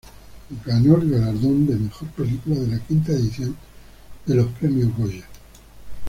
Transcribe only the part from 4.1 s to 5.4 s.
de los Premios Goya.